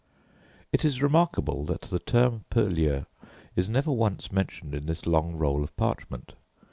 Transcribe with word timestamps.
It 0.73 0.83
is 0.83 1.03
remarkable 1.03 1.63
that 1.65 1.81
the 1.81 1.99
term 1.99 2.45
purlieu 2.49 3.05
is 3.55 3.69
never 3.69 3.91
once 3.91 4.31
mentioned 4.31 4.73
in, 4.73 4.87
this 4.87 5.05
long 5.05 5.35
roll 5.35 5.63
of 5.63 5.77
parchment. 5.77 6.33